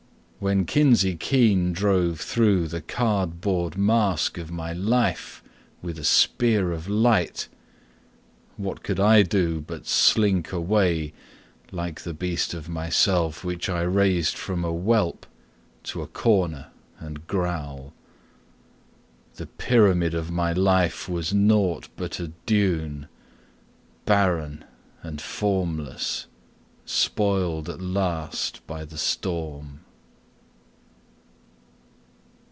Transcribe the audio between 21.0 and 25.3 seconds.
was nought but a dune, Barren and